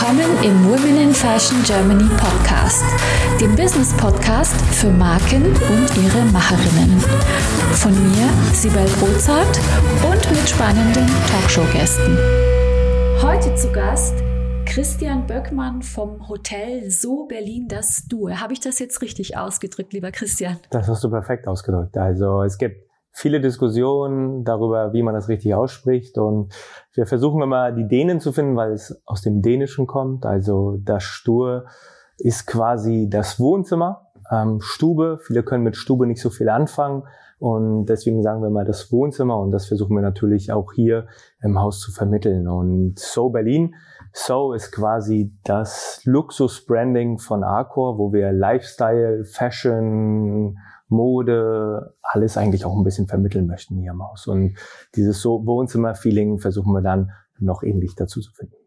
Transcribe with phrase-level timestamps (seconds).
[0.00, 2.82] Willkommen im Women in Fashion Germany Podcast,
[3.38, 6.98] dem Business Podcast für Marken und ihre Macherinnen.
[7.72, 9.60] Von mir, Sibel Rozart
[10.10, 12.16] und mit spannenden Talkshow-Gästen.
[13.20, 14.14] Heute zu Gast
[14.64, 18.30] Christian Böckmann vom Hotel So Berlin das Du.
[18.30, 20.56] Habe ich das jetzt richtig ausgedrückt, lieber Christian?
[20.70, 21.98] Das hast du perfekt ausgedrückt.
[21.98, 26.18] Also es gibt viele Diskussionen darüber, wie man das richtig ausspricht.
[26.18, 26.52] Und
[26.94, 30.26] wir versuchen immer die Dänen zu finden, weil es aus dem Dänischen kommt.
[30.26, 31.66] Also das Stur
[32.18, 35.18] ist quasi das Wohnzimmer, ähm, Stube.
[35.22, 37.04] Viele können mit Stube nicht so viel anfangen.
[37.38, 39.38] Und deswegen sagen wir mal das Wohnzimmer.
[39.38, 41.06] Und das versuchen wir natürlich auch hier
[41.42, 42.46] im Haus zu vermitteln.
[42.46, 43.74] Und So Berlin.
[44.12, 50.58] So ist quasi das Luxus-Branding von Arcor, wo wir Lifestyle, Fashion,
[50.90, 54.26] Mode, alles eigentlich auch ein bisschen vermitteln möchten hier im Haus.
[54.26, 54.56] Und
[54.94, 58.59] dieses so Wohnzimmer-Feeling versuchen wir dann noch ähnlich dazu zu finden.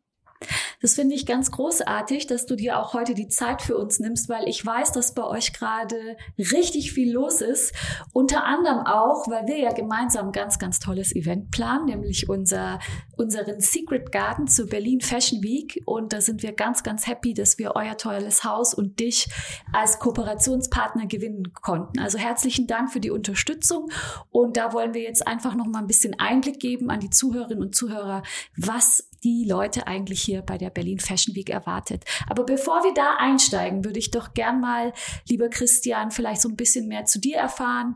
[0.84, 4.28] Das finde ich ganz großartig, dass du dir auch heute die Zeit für uns nimmst,
[4.28, 7.74] weil ich weiß, dass bei euch gerade richtig viel los ist.
[8.12, 12.80] Unter anderem auch, weil wir ja gemeinsam ein ganz, ganz tolles Event planen, nämlich unser,
[13.16, 15.82] unseren Secret Garden zur Berlin Fashion Week.
[15.86, 19.30] Und da sind wir ganz, ganz happy, dass wir euer tolles Haus und dich
[19.72, 21.98] als Kooperationspartner gewinnen konnten.
[22.00, 23.90] Also herzlichen Dank für die Unterstützung.
[24.32, 27.64] Und da wollen wir jetzt einfach noch mal ein bisschen Einblick geben an die Zuhörerinnen
[27.64, 28.22] und Zuhörer,
[28.58, 32.04] was die Leute eigentlich hier bei der Berlin Fashion Week erwartet.
[32.30, 34.94] Aber bevor wir da einsteigen, würde ich doch gern mal,
[35.28, 37.96] lieber Christian, vielleicht so ein bisschen mehr zu dir erfahren.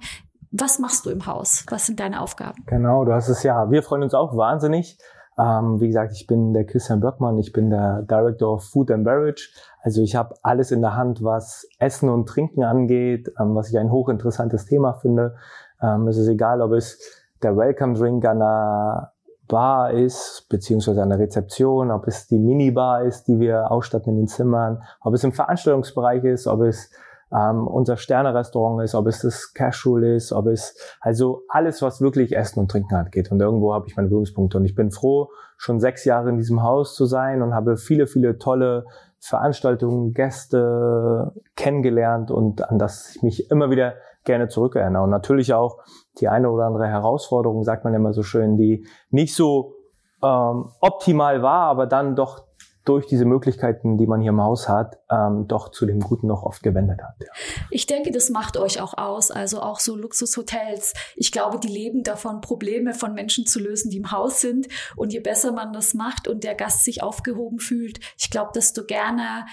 [0.52, 1.66] Was machst du im Haus?
[1.70, 2.64] Was sind deine Aufgaben?
[2.68, 3.70] Genau, du hast es ja.
[3.70, 4.98] Wir freuen uns auch wahnsinnig.
[5.38, 9.04] Ähm, wie gesagt, ich bin der Christian Böckmann, ich bin der Director of Food and
[9.04, 9.50] Beverage.
[9.84, 13.78] Also ich habe alles in der Hand, was Essen und Trinken angeht, ähm, was ich
[13.78, 15.36] ein hochinteressantes Thema finde.
[15.82, 17.00] Ähm, es ist egal, ob es
[17.44, 19.14] der Welcome Drink an der
[19.48, 24.18] Bar ist, beziehungsweise an der Rezeption, ob es die Minibar ist, die wir ausstatten in
[24.18, 26.92] den Zimmern, ob es im Veranstaltungsbereich ist, ob es
[27.32, 32.36] ähm, unser Sterne-Restaurant ist, ob es das Casual ist, ob es also alles, was wirklich
[32.36, 33.32] Essen und Trinken angeht.
[33.32, 34.58] Und irgendwo habe ich meine Berührungspunkte.
[34.58, 38.08] Und ich bin froh, schon sechs Jahre in diesem Haus zu sein und habe viele,
[38.08, 38.86] viele tolle
[39.20, 45.04] Veranstaltungen, Gäste kennengelernt und an das ich mich immer wieder gerne zurückerinnere.
[45.04, 45.80] Und natürlich auch
[46.22, 49.76] die eine oder andere Herausforderung, sagt man immer so schön, die nicht so
[50.24, 52.47] ähm, optimal war, aber dann doch
[52.88, 56.44] durch diese Möglichkeiten, die man hier im Haus hat, ähm, doch zu dem Guten noch
[56.44, 57.16] oft gewendet hat.
[57.20, 57.28] Ja.
[57.70, 59.30] Ich denke, das macht euch auch aus.
[59.30, 60.94] Also auch so Luxushotels.
[61.16, 64.68] Ich glaube, die leben davon, Probleme von Menschen zu lösen, die im Haus sind.
[64.96, 68.86] Und je besser man das macht und der Gast sich aufgehoben fühlt, ich glaube, desto
[68.86, 69.46] gerne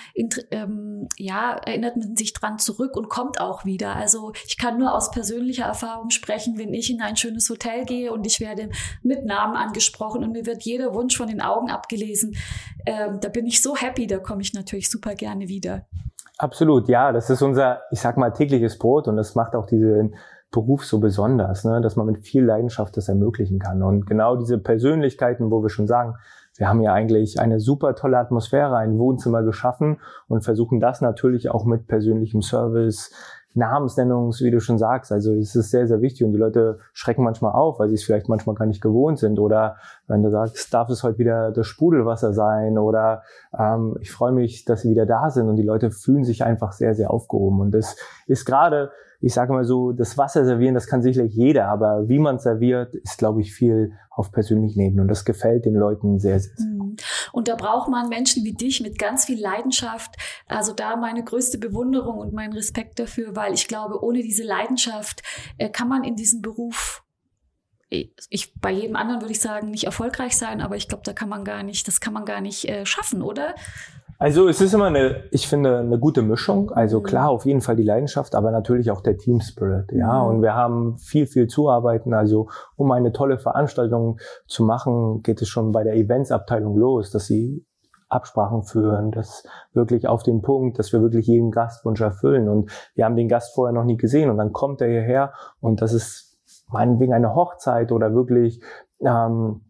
[0.51, 3.97] ähm, ja, erinnert man sich dran zurück und kommt auch wieder.
[3.97, 8.13] Also ich kann nur aus persönlicher Erfahrung sprechen, wenn ich in ein schönes Hotel gehe
[8.13, 8.71] und ich werde
[9.03, 12.37] mit Namen angesprochen und mir wird jeder Wunsch von den Augen abgelesen.
[12.87, 15.87] Ähm, da bin ich so happy, da komme ich natürlich super gerne wieder.
[16.37, 20.15] Absolut, ja, das ist unser, ich sag mal, tägliches Brot und das macht auch diesen
[20.51, 21.81] Beruf so besonders, ne?
[21.81, 23.83] dass man mit viel Leidenschaft das ermöglichen kann.
[23.83, 26.17] Und genau diese Persönlichkeiten, wo wir schon sagen,
[26.57, 31.51] wir haben ja eigentlich eine super tolle Atmosphäre, ein Wohnzimmer geschaffen und versuchen das natürlich
[31.51, 33.11] auch mit persönlichem Service,
[33.55, 35.13] Namensnennung, wie du schon sagst.
[35.13, 38.05] Also es ist sehr, sehr wichtig und die Leute schrecken manchmal auf, weil sie es
[38.05, 39.39] vielleicht manchmal gar nicht gewohnt sind.
[39.39, 39.77] Oder
[40.09, 43.23] wenn du sagst, darf es heute wieder das Sprudelwasser sein oder
[43.57, 46.73] ähm, ich freue mich, dass sie wieder da sind und die Leute fühlen sich einfach
[46.73, 47.61] sehr, sehr aufgehoben.
[47.61, 51.69] Und das ist gerade, ich sage mal so, das Wasser servieren, das kann sicherlich jeder,
[51.69, 55.75] aber wie man serviert, ist, glaube ich, viel auf persönlichen Ebene und das gefällt den
[55.75, 56.53] Leuten sehr, sehr.
[56.57, 56.67] sehr.
[56.67, 56.97] Mhm.
[57.33, 60.15] Und da braucht man Menschen wie dich mit ganz viel Leidenschaft.
[60.47, 65.23] Also da meine größte Bewunderung und mein Respekt dafür, weil ich glaube, ohne diese Leidenschaft
[65.59, 67.03] äh, kann man in diesem Beruf
[68.31, 71.29] ich, bei jedem anderen würde ich sagen, nicht erfolgreich sein, aber ich glaube, da kann
[71.29, 73.55] man gar nicht, das kann man gar nicht äh, schaffen, oder?
[74.19, 76.71] Also es ist immer eine, ich finde, eine gute Mischung.
[76.71, 77.05] Also mhm.
[77.05, 79.91] klar, auf jeden Fall die Leidenschaft, aber natürlich auch der Team Spirit.
[79.93, 80.29] Ja, mhm.
[80.29, 82.15] und wir haben viel, viel zuarbeiten.
[82.15, 87.27] Also um eine tolle Veranstaltung zu machen, geht es schon bei der Eventsabteilung los, dass
[87.27, 87.65] sie
[88.09, 92.49] Absprachen führen, das wirklich auf den Punkt, dass wir wirklich jeden Gastwunsch erfüllen.
[92.49, 95.83] Und wir haben den Gast vorher noch nie gesehen und dann kommt er hierher und
[95.83, 96.39] das ist
[96.69, 98.63] meinetwegen eine Hochzeit oder wirklich
[99.01, 99.64] ähm,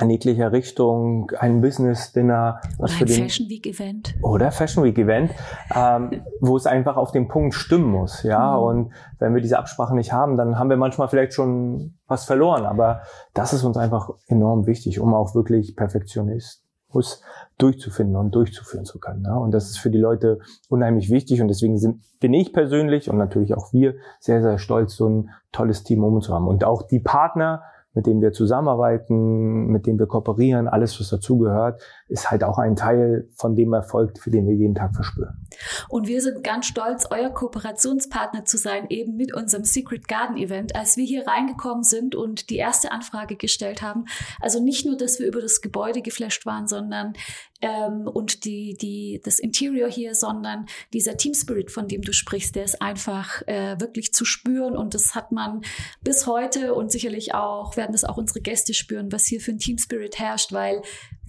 [0.00, 2.60] in jeglicher Richtung, ein Business-Dinner.
[2.78, 4.14] Oder ein Fashion Week Event.
[4.22, 5.32] Oder Fashion Week Event,
[5.74, 8.56] ähm, wo es einfach auf den Punkt stimmen muss, ja.
[8.56, 8.62] Mhm.
[8.62, 12.66] Und wenn wir diese Absprache nicht haben, dann haben wir manchmal vielleicht schon was verloren.
[12.66, 13.02] Aber
[13.34, 17.22] das ist uns einfach enorm wichtig, um auch wirklich Perfektionismus
[17.58, 19.24] durchzufinden und durchzuführen zu können.
[19.24, 19.36] Ja?
[19.36, 20.38] Und das ist für die Leute
[20.68, 21.40] unheimlich wichtig.
[21.40, 25.30] Und deswegen sind, bin ich persönlich und natürlich auch wir sehr, sehr stolz, so ein
[25.52, 26.48] tolles Team um uns zu haben.
[26.48, 27.62] Und auch die Partner,
[27.94, 32.76] mit denen wir zusammenarbeiten, mit denen wir kooperieren, alles, was dazugehört, ist halt auch ein
[32.76, 35.46] Teil von dem Erfolg, für den wir jeden Tag verspüren.
[35.88, 40.74] Und wir sind ganz stolz, euer Kooperationspartner zu sein, eben mit unserem Secret Garden Event.
[40.74, 44.06] Als wir hier reingekommen sind und die erste Anfrage gestellt haben,
[44.40, 47.14] also nicht nur, dass wir über das Gebäude geflasht waren, sondern
[47.62, 52.56] ähm, und die, die, das Interior hier, sondern dieser Team Spirit, von dem du sprichst,
[52.56, 55.62] der ist einfach äh, wirklich zu spüren und das hat man
[56.02, 59.58] bis heute und sicherlich auch, werden das auch unsere Gäste spüren, was hier für ein
[59.58, 60.82] Team Spirit herrscht, weil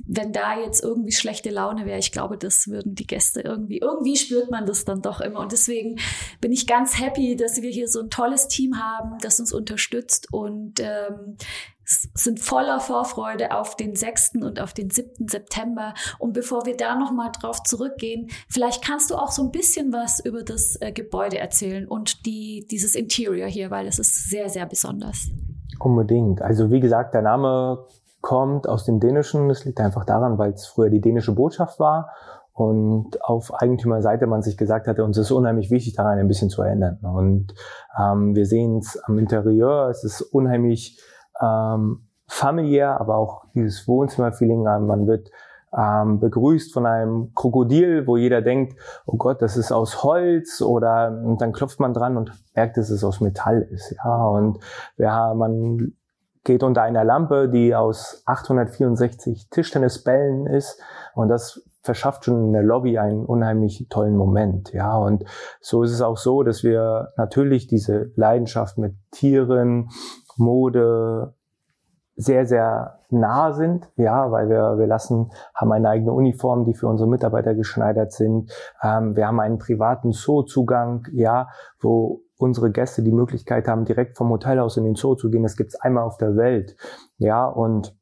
[0.06, 4.16] wenn da jetzt irgendwie schlechte Laune wäre, ich glaube, das würden die Gäste irgendwie, irgendwie
[4.16, 5.40] spürt man das dann doch immer.
[5.40, 6.00] Und deswegen
[6.40, 10.28] bin ich ganz happy, dass wir hier so ein tolles Team haben, das uns unterstützt
[10.32, 11.38] und ähm,
[11.86, 14.36] sind voller Vorfreude auf den 6.
[14.42, 15.28] und auf den 7.
[15.28, 15.94] September.
[16.20, 20.24] Und bevor wir da nochmal drauf zurückgehen, vielleicht kannst du auch so ein bisschen was
[20.24, 24.66] über das äh, Gebäude erzählen und die, dieses Interior hier, weil es ist sehr, sehr
[24.66, 25.30] besonders.
[25.80, 26.42] Unbedingt.
[26.42, 27.86] Also wie gesagt, der Name
[28.22, 29.50] kommt aus dem Dänischen.
[29.50, 32.12] Das liegt einfach daran, weil es früher die dänische Botschaft war
[32.54, 36.62] und auf Eigentümerseite man sich gesagt hatte, uns ist unheimlich wichtig, daran ein bisschen zu
[36.62, 37.00] erinnern.
[37.02, 37.54] Und
[37.98, 41.02] ähm, wir sehen es am Interieur, es ist unheimlich
[41.42, 44.86] ähm, familiär, aber auch dieses Wohnzimmerfeeling an.
[44.86, 45.32] Man wird
[45.76, 51.20] ähm, begrüßt von einem Krokodil, wo jeder denkt, oh Gott, das ist aus Holz oder
[51.24, 53.96] und dann klopft man dran und merkt, dass es aus Metall ist.
[54.04, 54.60] Ja, und
[54.98, 55.94] ja, man
[56.44, 60.82] geht unter einer Lampe, die aus 864 Tischtennisbällen ist
[61.14, 64.96] und das verschafft schon in der Lobby einen unheimlich tollen Moment, ja.
[64.98, 65.24] Und
[65.60, 69.90] so ist es auch so, dass wir natürlich diese Leidenschaft mit Tieren,
[70.38, 71.34] Mode
[72.16, 76.88] sehr, sehr nah sind, ja, weil wir, wir lassen, haben eine eigene Uniform, die für
[76.88, 78.52] unsere Mitarbeiter geschneidert sind.
[78.84, 81.50] Ähm, wir haben einen privaten Zoo-Zugang, ja,
[81.80, 85.44] wo unsere Gäste die Möglichkeit haben, direkt vom Hotel aus in den Zoo zu gehen.
[85.44, 86.76] Das gibt's einmal auf der Welt.
[87.18, 87.96] Ja, und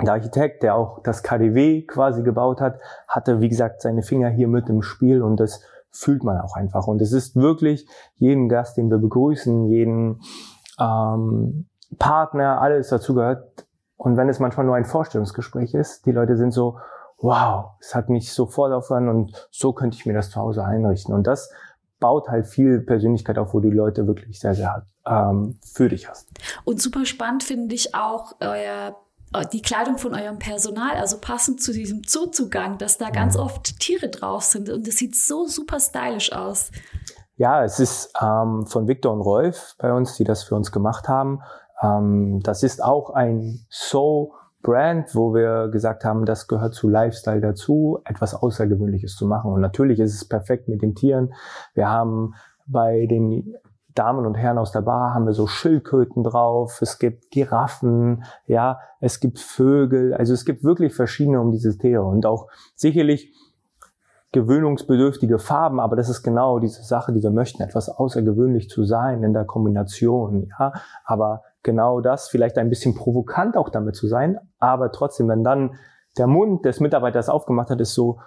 [0.00, 2.78] der Architekt, der auch das KDW quasi gebaut hat,
[3.08, 6.86] hatte, wie gesagt, seine Finger hier mit im Spiel und das fühlt man auch einfach.
[6.86, 10.20] Und es ist wirklich jeden Gast, den wir begrüßen, jeden
[10.78, 11.66] ähm,
[11.98, 13.66] Partner, alles dazu gehört.
[13.96, 16.78] Und wenn es manchmal nur ein Vorstellungsgespräch ist, die Leute sind so,
[17.18, 21.14] wow, es hat mich sofort aufhören und so könnte ich mir das zu Hause einrichten.
[21.14, 21.50] Und das
[22.00, 26.28] baut halt viel Persönlichkeit auf, wo die Leute wirklich sehr, sehr ähm, für dich hast.
[26.64, 28.96] Und super spannend finde ich auch euer
[29.32, 33.78] äh, die Kleidung von eurem Personal, also passend zu diesem Zoozugang, dass da ganz oft
[33.80, 36.70] Tiere drauf sind und das sieht so super stylisch aus.
[37.36, 41.08] Ja, es ist ähm, von Victor und Rolf bei uns, die das für uns gemacht
[41.08, 41.40] haben.
[41.80, 44.32] Ähm, das ist auch ein So
[44.68, 49.50] Brand, wo wir gesagt haben, das gehört zu Lifestyle dazu, etwas Außergewöhnliches zu machen.
[49.50, 51.32] Und natürlich ist es perfekt mit den Tieren.
[51.72, 52.34] Wir haben
[52.66, 53.54] bei den
[53.94, 58.78] Damen und Herren aus der Bar haben wir so Schildkröten drauf, es gibt Giraffen, ja,
[59.00, 63.32] es gibt Vögel, also es gibt wirklich verschiedene um dieses Tiere und auch sicherlich
[64.32, 69.22] gewöhnungsbedürftige Farben, aber das ist genau diese Sache, die wir möchten, etwas außergewöhnlich zu sein
[69.22, 70.74] in der Kombination, ja,
[71.06, 75.78] aber genau das, vielleicht ein bisschen provokant auch damit zu sein, aber trotzdem, wenn dann
[76.16, 78.20] der Mund des Mitarbeiters aufgemacht hat, ist so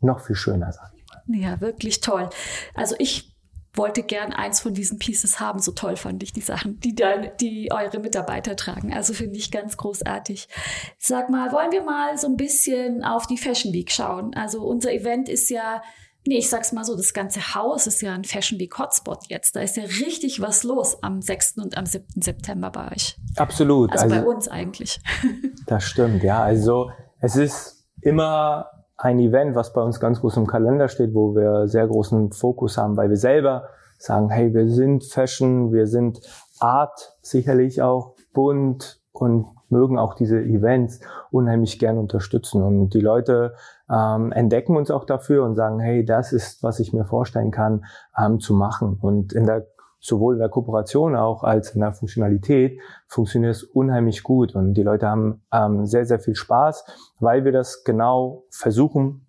[0.00, 1.38] noch viel schöner, sag ich mal.
[1.38, 2.30] Ja, wirklich toll.
[2.74, 3.36] Also ich
[3.74, 5.58] wollte gern eins von diesen Pieces haben.
[5.58, 8.94] So toll fand ich die Sachen, die, dann, die eure Mitarbeiter tragen.
[8.94, 10.48] Also finde ich ganz großartig.
[10.96, 14.34] Sag mal, wollen wir mal so ein bisschen auf die Fashion Week schauen?
[14.34, 15.82] Also unser Event ist ja
[16.28, 19.56] Nee, ich sag's mal so, das ganze Haus ist ja ein Fashion Week Hotspot jetzt.
[19.56, 21.56] Da ist ja richtig was los am 6.
[21.56, 22.04] und am 7.
[22.16, 23.16] September bei euch.
[23.36, 23.92] Absolut.
[23.92, 25.00] Also, also bei uns eigentlich.
[25.66, 26.42] Das stimmt, ja.
[26.42, 28.66] Also es ist immer
[28.98, 32.76] ein Event, was bei uns ganz groß im Kalender steht, wo wir sehr großen Fokus
[32.76, 36.20] haben, weil wir selber sagen, hey, wir sind Fashion, wir sind
[36.58, 42.62] Art sicherlich auch bunt und mögen auch diese Events unheimlich gern unterstützen.
[42.62, 43.54] Und die Leute
[43.90, 47.84] ähm, entdecken uns auch dafür und sagen, hey, das ist, was ich mir vorstellen kann,
[48.18, 48.98] ähm, zu machen.
[49.00, 49.66] Und in der
[50.00, 54.82] sowohl in der Kooperation auch als in der Funktionalität funktioniert es unheimlich gut und die
[54.82, 56.84] Leute haben ähm, sehr, sehr viel Spaß,
[57.18, 59.26] weil wir das genau versuchen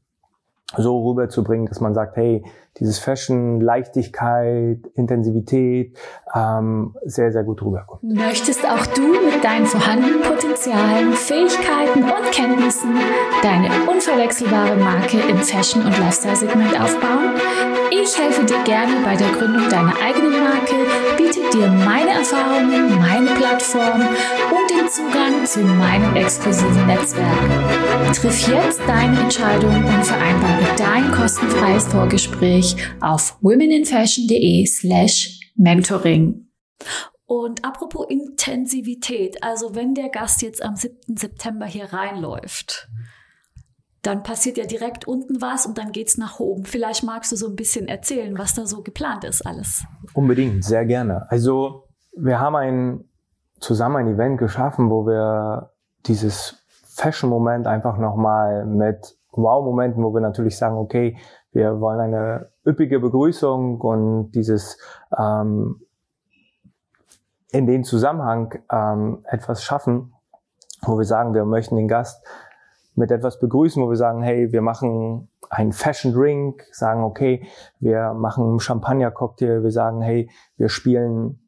[0.77, 2.43] so rüberzubringen, dass man sagt, hey,
[2.79, 5.97] dieses Fashion, Leichtigkeit, Intensivität
[6.33, 8.03] ähm, sehr, sehr gut rüberkommt.
[8.03, 12.95] Möchtest auch du mit deinen vorhandenen Potenzialen, Fähigkeiten und Kenntnissen
[13.41, 17.33] deine unverwechselbare Marke im Fashion- und Lifestyle-Segment aufbauen?
[17.91, 20.75] Ich helfe dir gerne bei der Gründung deiner eigenen Marke,
[21.17, 28.13] biete dir meine Erfahrungen, meine Plattform und den Zugang zu meinem exklusiven Netzwerk.
[28.13, 36.47] Triff jetzt deine Entscheidung und vereinbare dein kostenfreies Vorgespräch auf womeninfashion.de slash mentoring.
[37.25, 41.15] Und apropos Intensivität, also wenn der Gast jetzt am 7.
[41.15, 42.89] September hier reinläuft,
[44.01, 46.65] dann passiert ja direkt unten was und dann geht's nach oben.
[46.65, 49.83] Vielleicht magst du so ein bisschen erzählen, was da so geplant ist alles.
[50.13, 51.29] Unbedingt, sehr gerne.
[51.29, 53.03] Also wir haben ein
[53.59, 55.73] zusammen ein Event geschaffen, wo wir
[56.05, 56.55] dieses
[56.87, 61.17] Fashion-Moment einfach nochmal mit Wow-Momenten, wo wir natürlich sagen, okay,
[61.51, 64.77] wir wollen eine üppige Begrüßung und dieses
[65.17, 65.81] ähm,
[67.51, 70.13] in den Zusammenhang ähm, etwas schaffen,
[70.83, 72.23] wo wir sagen, wir möchten den Gast
[72.95, 77.47] mit etwas begrüßen, wo wir sagen, hey, wir machen einen Fashion Drink, sagen, okay,
[77.79, 81.39] wir machen einen Champagner-Cocktail, wir sagen, hey, wir spielen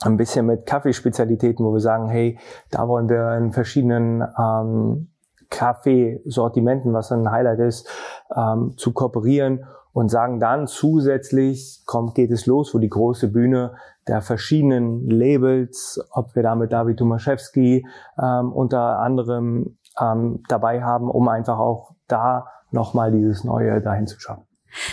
[0.00, 2.38] ein bisschen mit Kaffeespezialitäten, wo wir sagen, hey,
[2.70, 5.07] da wollen wir in verschiedenen ähm,
[5.50, 7.88] Kaffeesortimenten, was ein Highlight ist,
[8.34, 13.74] ähm, zu kooperieren und sagen dann zusätzlich kommt, geht es los, wo die große Bühne
[14.06, 17.86] der verschiedenen Labels, ob wir da mit David Tomaszewski
[18.22, 24.20] ähm, unter anderem ähm, dabei haben, um einfach auch da nochmal dieses Neue dahin zu
[24.20, 24.47] schaffen.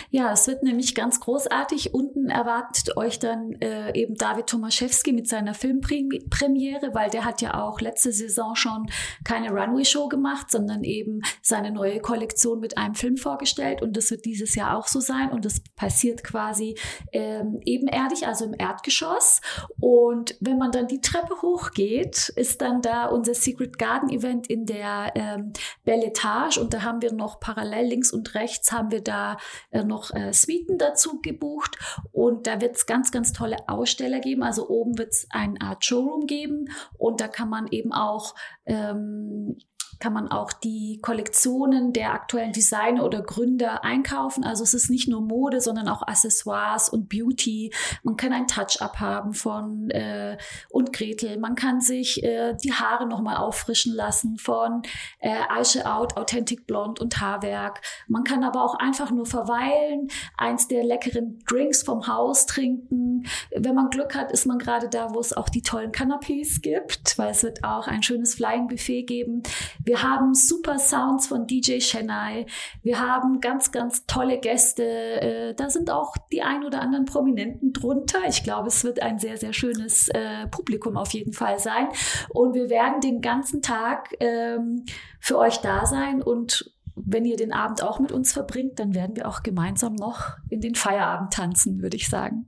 [0.09, 1.93] Ja, es wird nämlich ganz großartig.
[1.93, 7.61] Unten erwartet euch dann äh, eben David Tomaszewski mit seiner Filmpremiere, weil der hat ja
[7.61, 8.89] auch letzte Saison schon
[9.23, 13.81] keine Runway-Show gemacht, sondern eben seine neue Kollektion mit einem Film vorgestellt.
[13.81, 15.31] Und das wird dieses Jahr auch so sein.
[15.31, 16.77] Und das passiert quasi
[17.11, 19.41] ähm, ebenerdig, also im Erdgeschoss.
[19.79, 24.65] Und wenn man dann die Treppe hochgeht, ist dann da unser Secret Garden Event in
[24.65, 25.53] der ähm,
[25.83, 26.57] Belle Etage.
[26.57, 29.37] Und da haben wir noch parallel links und rechts haben wir da
[29.83, 31.77] noch äh, Suiten dazu gebucht
[32.11, 34.43] und da wird es ganz, ganz tolle Aussteller geben.
[34.43, 39.57] Also oben wird es eine Art Showroom geben und da kann man eben auch ähm,
[39.99, 44.43] kann man auch die Kollektionen der aktuellen Designer oder Gründer einkaufen.
[44.43, 47.71] Also es ist nicht nur Mode, sondern auch Accessoires und Beauty.
[48.03, 50.37] Man kann ein Touch-up haben von äh,
[50.69, 51.37] und Gretel.
[51.37, 54.83] Man kann sich äh, die Haare nochmal auffrischen lassen von
[55.19, 57.81] äh, Aische Out, Authentic Blond und Haarwerk.
[58.07, 63.25] Man kann aber auch einfach nur verweilen, eins der leckeren Drinks vom Haus trinken.
[63.55, 67.17] Wenn man Glück hat, ist man gerade da, wo es auch die tollen Canapés gibt,
[67.17, 69.43] weil es wird auch ein schönes Flying Buffet geben.
[69.85, 72.47] Wir haben super Sounds von DJ Chennai.
[72.81, 74.83] Wir haben ganz, ganz tolle Gäste.
[74.83, 78.19] Äh, da sind auch die ein oder anderen Prominenten drunter.
[78.27, 81.87] Ich glaube, es wird ein sehr, sehr schönes äh, Publikum auf jeden Fall sein.
[82.29, 84.85] Und wir werden den ganzen Tag ähm,
[85.19, 89.15] für euch da sein und wenn ihr den Abend auch mit uns verbringt, dann werden
[89.15, 92.47] wir auch gemeinsam noch in den Feierabend tanzen, würde ich sagen.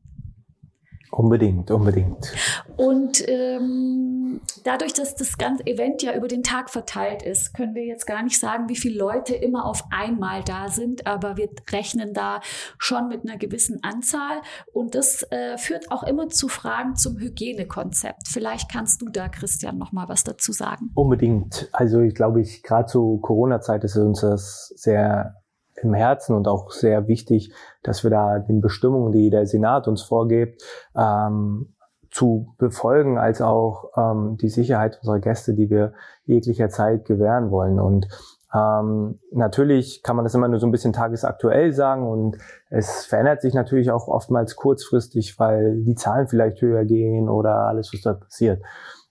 [1.17, 2.31] Unbedingt, unbedingt.
[2.75, 7.85] Und ähm, dadurch, dass das ganze Event ja über den Tag verteilt ist, können wir
[7.85, 12.13] jetzt gar nicht sagen, wie viele Leute immer auf einmal da sind, aber wir rechnen
[12.13, 12.39] da
[12.77, 14.41] schon mit einer gewissen Anzahl.
[14.71, 18.27] Und das äh, führt auch immer zu Fragen zum Hygienekonzept.
[18.27, 20.91] Vielleicht kannst du da, Christian, noch mal was dazu sagen.
[20.93, 21.67] Unbedingt.
[21.73, 25.33] Also ich glaube, ich gerade zu Corona-Zeit ist uns das sehr
[25.81, 27.53] im Herzen und auch sehr wichtig,
[27.83, 30.63] dass wir da den Bestimmungen, die der Senat uns vorgibt,
[30.95, 31.73] ähm,
[32.09, 35.93] zu befolgen, als auch ähm, die Sicherheit unserer Gäste, die wir
[36.25, 37.79] jeglicher Zeit gewähren wollen.
[37.79, 38.07] Und
[38.53, 42.37] ähm, natürlich kann man das immer nur so ein bisschen tagesaktuell sagen und
[42.69, 47.91] es verändert sich natürlich auch oftmals kurzfristig, weil die Zahlen vielleicht höher gehen oder alles,
[47.93, 48.63] was da passiert.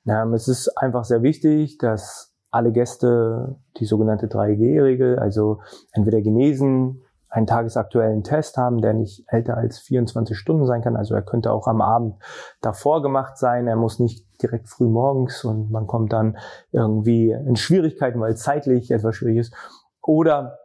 [0.06, 5.60] Ähm, es ist einfach sehr wichtig, dass alle Gäste die sogenannte 3G-Regel, also
[5.92, 10.96] entweder genesen, einen tagesaktuellen Test haben, der nicht älter als 24 Stunden sein kann.
[10.96, 12.14] Also er könnte auch am Abend
[12.62, 13.66] davor gemacht sein.
[13.66, 16.38] Er muss nicht direkt früh morgens und man kommt dann
[16.72, 19.54] irgendwie in Schwierigkeiten, weil zeitlich etwas schwierig ist.
[20.02, 20.58] Oder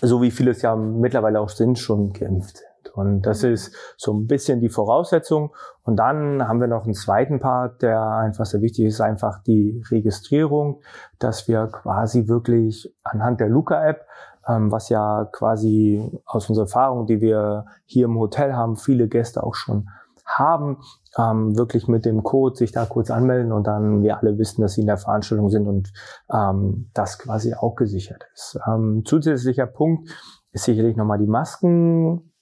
[0.00, 2.62] so wie viele es ja mittlerweile auch sind, schon geimpft.
[2.96, 3.52] Und das mhm.
[3.52, 5.54] ist so ein bisschen die Voraussetzung.
[5.82, 9.82] Und dann haben wir noch einen zweiten Part, der einfach sehr wichtig ist, einfach die
[9.90, 10.80] Registrierung,
[11.18, 14.06] dass wir quasi wirklich anhand der Luca-App,
[14.48, 19.42] ähm, was ja quasi aus unserer Erfahrung, die wir hier im Hotel haben, viele Gäste
[19.42, 19.88] auch schon
[20.26, 20.78] haben,
[21.16, 24.74] ähm, wirklich mit dem Code sich da kurz anmelden und dann wir alle wissen, dass
[24.74, 25.92] sie in der Veranstaltung sind und
[26.30, 28.58] ähm, das quasi auch gesichert ist.
[28.66, 30.10] Ähm, zusätzlicher Punkt
[30.50, 32.32] ist sicherlich nochmal die Masken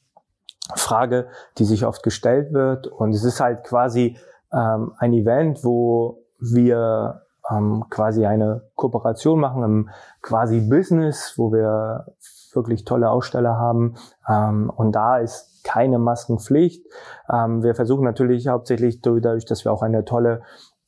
[0.75, 1.28] Frage,
[1.59, 2.87] die sich oft gestellt wird.
[2.87, 4.16] Und es ist halt quasi
[4.52, 9.90] ähm, ein Event, wo wir ähm, quasi eine Kooperation machen im
[10.23, 12.06] quasi Business, wo wir
[12.54, 13.97] wirklich tolle Aussteller haben.
[14.28, 16.85] Ähm, und da ist keine Maskenpflicht.
[17.30, 20.42] Ähm, wir versuchen natürlich hauptsächlich dadurch, dass wir auch eine tolle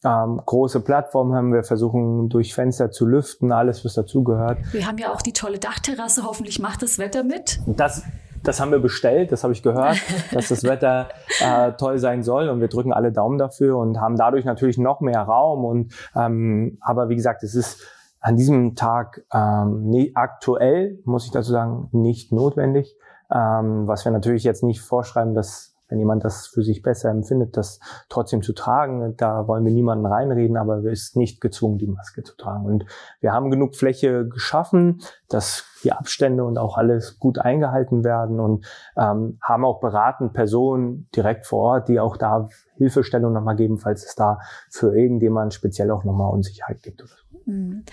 [0.04, 1.52] ähm, große Plattform haben.
[1.52, 4.58] Wir versuchen durch Fenster zu lüften, alles was dazugehört.
[4.72, 6.24] Wir haben ja auch die tolle Dachterrasse.
[6.24, 7.60] Hoffentlich macht das Wetter mit.
[7.66, 8.02] Das
[8.46, 10.00] das haben wir bestellt, das habe ich gehört,
[10.32, 11.08] dass das Wetter
[11.40, 15.00] äh, toll sein soll und wir drücken alle Daumen dafür und haben dadurch natürlich noch
[15.00, 15.64] mehr Raum.
[15.64, 17.86] Und ähm, aber wie gesagt, es ist
[18.20, 22.96] an diesem Tag ähm, nie, aktuell, muss ich dazu sagen, nicht notwendig.
[23.30, 27.56] Ähm, was wir natürlich jetzt nicht vorschreiben, dass wenn jemand das für sich besser empfindet,
[27.56, 29.16] das trotzdem zu tragen.
[29.16, 32.66] Da wollen wir niemanden reinreden, aber wir ist nicht gezwungen, die Maske zu tragen.
[32.66, 32.86] Und
[33.20, 38.66] wir haben genug Fläche geschaffen, dass die Abstände und auch alles gut eingehalten werden und
[38.96, 44.04] ähm, haben auch beraten Personen direkt vor Ort, die auch da Hilfestellung nochmal geben, falls
[44.04, 44.38] es da
[44.70, 47.02] für irgendjemand speziell auch nochmal Unsicherheit gibt.
[47.02, 47.50] Oder so.
[47.50, 47.84] Mhm.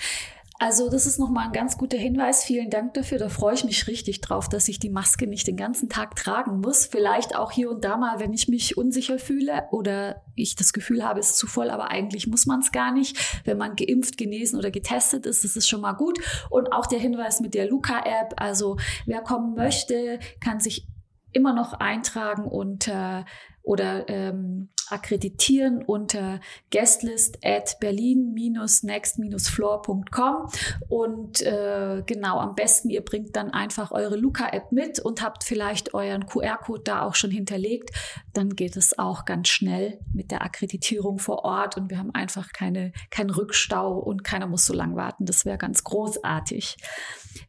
[0.64, 2.46] Also das ist nochmal ein ganz guter Hinweis.
[2.46, 3.18] Vielen Dank dafür.
[3.18, 6.62] Da freue ich mich richtig drauf, dass ich die Maske nicht den ganzen Tag tragen
[6.62, 6.86] muss.
[6.86, 11.04] Vielleicht auch hier und da mal, wenn ich mich unsicher fühle oder ich das Gefühl
[11.04, 13.42] habe, es ist zu voll, aber eigentlich muss man es gar nicht.
[13.44, 16.18] Wenn man geimpft, genesen oder getestet ist, das ist schon mal gut.
[16.50, 18.36] Und auch der Hinweis mit der Luca-App.
[18.38, 20.88] Also wer kommen möchte, kann sich
[21.34, 23.26] immer noch eintragen unter
[23.64, 26.40] oder ähm, akkreditieren unter
[26.72, 30.50] guestlist at berlin-next-floor.com
[30.90, 35.94] und äh, genau am besten ihr bringt dann einfach eure Luca-App mit und habt vielleicht
[35.94, 37.92] euren QR-Code da auch schon hinterlegt,
[38.34, 42.52] dann geht es auch ganz schnell mit der Akkreditierung vor Ort und wir haben einfach
[42.54, 45.26] keine keinen Rückstau und keiner muss so lang warten.
[45.26, 46.78] Das wäre ganz großartig.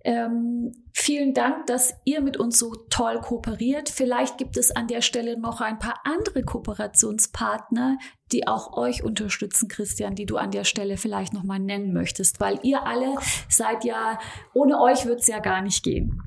[0.03, 3.89] Ähm, vielen Dank, dass ihr mit uns so toll kooperiert.
[3.89, 7.99] Vielleicht gibt es an der Stelle noch ein paar andere Kooperationspartner,
[8.33, 12.41] die auch euch unterstützen, Christian, die du an der Stelle vielleicht noch mal nennen möchtest,
[12.41, 13.15] weil ihr alle
[13.49, 14.19] seid ja,
[14.53, 16.21] ohne euch wird es ja gar nicht gehen.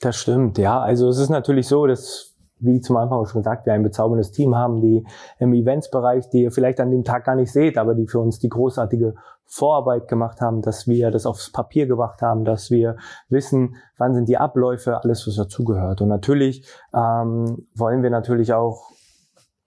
[0.00, 0.80] Das stimmt, ja.
[0.80, 4.32] Also es ist natürlich so, dass wie zum Anfang auch schon gesagt, wir ein bezauberndes
[4.32, 5.04] Team haben, die
[5.38, 8.38] im Eventsbereich, die ihr vielleicht an dem Tag gar nicht seht, aber die für uns
[8.38, 9.14] die großartige
[9.46, 12.96] Vorarbeit gemacht haben, dass wir das aufs Papier gebracht haben, dass wir
[13.28, 16.00] wissen, wann sind die Abläufe, alles, was dazugehört.
[16.00, 18.90] Und natürlich ähm, wollen wir natürlich auch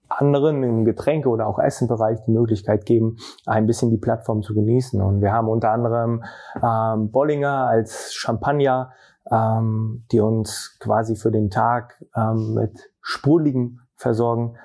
[0.08, 3.16] anderen im Getränke- oder auch Essenbereich die Möglichkeit geben,
[3.46, 5.00] ein bisschen die Plattform zu genießen.
[5.02, 6.24] Und wir haben unter anderem
[6.62, 8.92] ähm, Bollinger als Champagner
[9.30, 14.56] ähm, die uns quasi für den Tag ähm, mit Sprudeligem versorgen.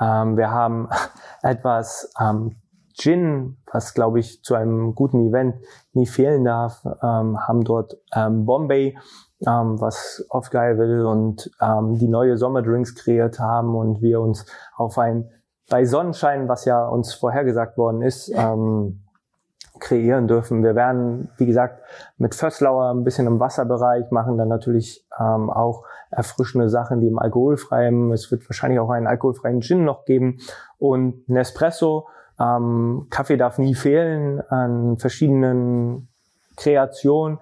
[0.00, 0.88] Ähm, wir haben
[1.42, 2.56] etwas ähm,
[2.94, 5.56] Gin, was glaube ich zu einem guten Event
[5.92, 8.96] nie fehlen darf, ähm, haben dort ähm, Bombay,
[9.46, 14.46] ähm, was oft geil will und ähm, die neue Sommerdrinks kreiert haben und wir uns
[14.76, 15.30] auf ein
[15.70, 19.04] bei Sonnenschein, was ja uns vorhergesagt worden ist, ähm,
[19.78, 20.62] kreieren dürfen.
[20.62, 21.82] Wir werden, wie gesagt,
[22.18, 27.18] mit Fösslauer ein bisschen im Wasserbereich machen, dann natürlich ähm, auch erfrischende Sachen, die im
[27.18, 30.38] alkoholfreien, es wird wahrscheinlich auch einen alkoholfreien Gin noch geben
[30.78, 32.08] und Nespresso.
[32.40, 36.08] Ähm, Kaffee darf nie fehlen an verschiedenen
[36.56, 37.38] Kreationen,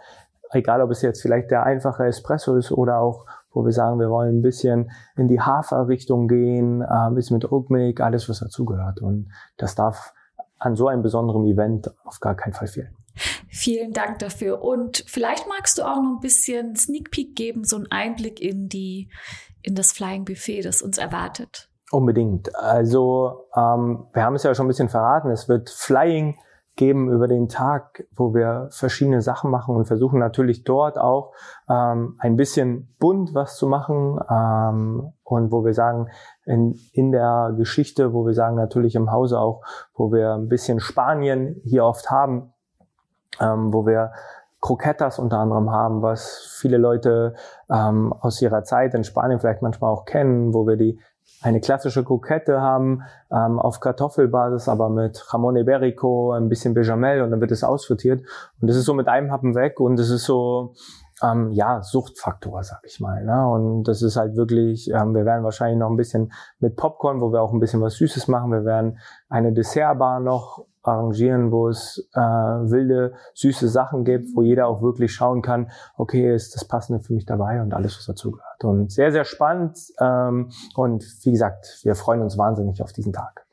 [0.51, 4.11] egal ob es jetzt vielleicht der einfache Espresso ist oder auch wo wir sagen, wir
[4.11, 9.01] wollen ein bisschen in die Haferrichtung gehen, äh, ein bisschen mit Oat alles was dazugehört.
[9.01, 10.13] Und das darf
[10.59, 12.95] an so einem besonderen Event auf gar keinen Fall fehlen.
[13.49, 14.63] Vielen Dank dafür.
[14.63, 18.69] Und vielleicht magst du auch noch ein bisschen Sneak Peek geben, so einen Einblick in
[18.69, 19.09] die,
[19.63, 21.68] in das Flying Buffet, das uns erwartet.
[21.91, 22.55] Unbedingt.
[22.55, 25.31] Also ähm, wir haben es ja schon ein bisschen verraten.
[25.31, 26.37] Es wird Flying
[26.79, 31.33] geben über den Tag, wo wir verschiedene Sachen machen und versuchen natürlich dort auch
[31.69, 36.09] ähm, ein bisschen bunt was zu machen ähm, und wo wir sagen,
[36.47, 39.63] in, in der Geschichte, wo wir sagen natürlich im Hause auch,
[39.95, 42.53] wo wir ein bisschen Spanien hier oft haben,
[43.41, 44.13] ähm, wo wir
[44.61, 47.35] Croquetas unter anderem haben, was viele Leute
[47.71, 50.99] ähm, aus ihrer Zeit in Spanien vielleicht manchmal auch kennen, wo wir die
[51.41, 57.31] eine klassische Krokette haben ähm, auf Kartoffelbasis, aber mit Jamon Iberico, ein bisschen Bechamel und
[57.31, 58.23] dann wird es ausfrittiert.
[58.61, 60.75] Und das ist so mit einem Happen weg und das ist so,
[61.23, 63.25] ähm, ja, Suchtfaktor, sag ich mal.
[63.25, 63.49] Ne?
[63.49, 67.33] Und das ist halt wirklich, ähm, wir werden wahrscheinlich noch ein bisschen mit Popcorn, wo
[67.33, 68.51] wir auch ein bisschen was Süßes machen.
[68.53, 74.67] Wir werden eine Dessertbar noch arrangieren, wo es äh, wilde, süße Sachen gibt, wo jeder
[74.67, 78.65] auch wirklich schauen kann, okay, ist das Passende für mich dabei und alles, was dazugehört.
[78.65, 79.79] Und sehr, sehr spannend.
[80.01, 83.47] Ähm, und wie gesagt, wir freuen uns wahnsinnig auf diesen Tag.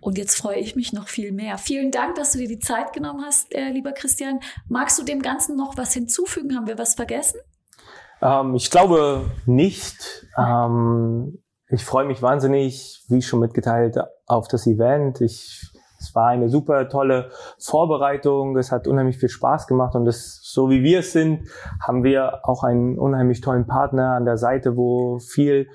[0.00, 1.56] Und jetzt freue ich mich noch viel mehr.
[1.56, 4.40] Vielen Dank, dass du dir die Zeit genommen hast, äh, lieber Christian.
[4.68, 6.54] Magst du dem Ganzen noch was hinzufügen?
[6.54, 7.40] Haben wir was vergessen?
[8.20, 10.26] Ähm, ich glaube nicht.
[10.36, 15.22] Ähm, ich freue mich wahnsinnig, wie schon mitgeteilt, auf das Event.
[15.22, 15.70] Ich
[16.04, 18.56] es war eine super tolle Vorbereitung.
[18.56, 21.48] Es hat unheimlich viel Spaß gemacht und das, so wie wir es sind,
[21.80, 25.68] haben wir auch einen unheimlich tollen Partner an der Seite, wo viel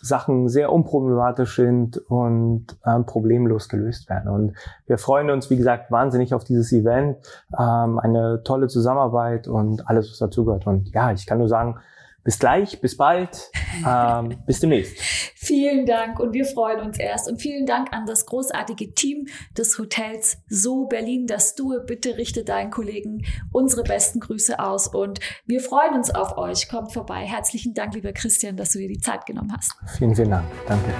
[0.00, 4.30] Sachen sehr unproblematisch sind und ähm, problemlos gelöst werden.
[4.30, 4.52] Und
[4.86, 7.18] wir freuen uns, wie gesagt, wahnsinnig auf dieses Event,
[7.58, 10.66] ähm, eine tolle Zusammenarbeit und alles, was dazugehört.
[10.66, 11.76] Und ja, ich kann nur sagen,
[12.26, 13.52] bis gleich, bis bald,
[13.86, 14.98] ähm, bis demnächst.
[15.36, 17.28] Vielen Dank und wir freuen uns erst.
[17.30, 22.42] Und vielen Dank an das großartige Team des Hotels So Berlin, das du bitte richte
[22.42, 26.68] deinen Kollegen unsere besten Grüße aus und wir freuen uns auf euch.
[26.68, 27.20] Kommt vorbei.
[27.20, 29.72] Herzlichen Dank, lieber Christian, dass du dir die Zeit genommen hast.
[29.96, 30.46] Vielen, vielen Dank.
[30.66, 30.92] Danke.